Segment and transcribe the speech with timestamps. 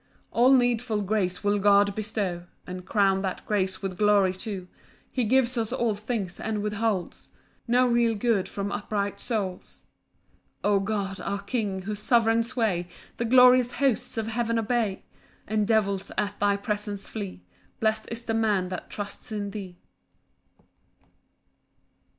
[0.33, 4.67] 4 All needful grace will God bestow, And crown that grace with glory too:
[5.11, 7.29] He gives us all things, and withholds
[7.67, 9.83] No real good from upright souls.
[10.63, 12.87] 5 O God, our King, whose sovereign sway
[13.17, 15.03] The glorious hosts of heaven obey,
[15.45, 17.43] And devils at thy presence flee,
[17.79, 19.77] Blest is the man that trusts in thee.